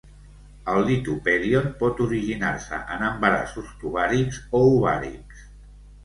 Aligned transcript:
El 0.71 0.79
litopèdion 0.85 1.67
pot 1.81 1.99
originar-se 2.05 2.79
en 2.95 3.03
embarassos 3.09 3.67
tubàrics 3.83 4.39
o 4.61 4.63
ovàrics. 4.71 5.45